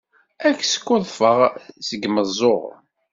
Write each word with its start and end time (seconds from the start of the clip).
Ad 0.47 0.55
k-skuḍḍfeɣ 0.59 1.39
seg 1.87 2.01
yimeẓẓuɣen! 2.03 2.79